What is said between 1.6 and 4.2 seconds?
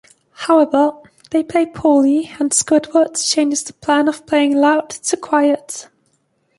poorly, and Squidward changes the plan